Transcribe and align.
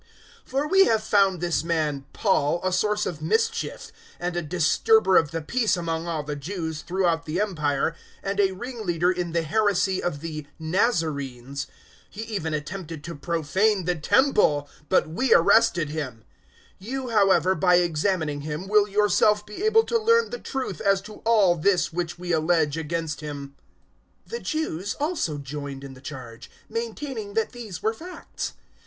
024:005 0.45 0.49
For 0.49 0.67
we 0.67 0.85
have 0.85 1.03
found 1.03 1.41
this 1.41 1.63
man 1.63 2.05
Paul 2.11 2.59
a 2.63 2.73
source 2.73 3.05
of 3.05 3.21
mischief 3.21 3.91
and 4.19 4.35
a 4.35 4.41
disturber 4.41 5.15
of 5.15 5.29
the 5.29 5.43
peace 5.43 5.77
among 5.77 6.07
all 6.07 6.23
the 6.23 6.35
Jews 6.35 6.81
throughout 6.81 7.27
the 7.27 7.39
Empire, 7.39 7.95
and 8.23 8.39
a 8.39 8.51
ringleader 8.53 9.11
in 9.11 9.31
the 9.31 9.43
heresy 9.43 10.01
of 10.01 10.21
the 10.21 10.47
Nazarenes. 10.57 11.67
024:006 11.67 11.67
He 12.09 12.21
even 12.23 12.51
attempted 12.55 13.03
to 13.03 13.13
profane 13.15 13.85
the 13.85 13.93
Temple, 13.93 14.67
but 14.89 15.07
we 15.07 15.35
arrested 15.35 15.89
him. 15.89 16.23
024:007[] 16.81 16.89
024:008 16.89 16.89
You, 16.89 17.09
however, 17.11 17.53
by 17.53 17.75
examining 17.75 18.41
him, 18.41 18.67
will 18.67 18.87
yourself 18.87 19.45
be 19.45 19.63
able 19.63 19.83
to 19.83 19.99
learn 19.99 20.31
the 20.31 20.39
truth 20.39 20.81
as 20.83 21.01
to 21.03 21.21
all 21.25 21.55
this 21.55 21.93
which 21.93 22.17
we 22.17 22.31
allege 22.31 22.75
against 22.75 23.21
him." 23.21 23.53
024:009 24.27 24.31
The 24.31 24.39
Jews 24.39 24.95
also 24.99 25.37
joined 25.37 25.83
in 25.83 25.93
the 25.93 26.01
charge, 26.01 26.49
maintaining 26.67 27.35
that 27.35 27.51
these 27.51 27.83
were 27.83 27.93
facts. 27.93 28.53